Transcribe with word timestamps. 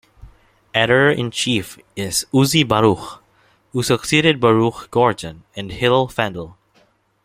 Editor-in-chief 0.73 1.77
is 1.95 2.25
Uzi 2.33 2.67
Baruch, 2.67 3.21
who 3.71 3.83
succeeded 3.83 4.39
Baruch 4.41 4.89
Gordon 4.89 5.43
and 5.55 5.71
Hillel 5.71 6.07
Fendel. 6.07 6.55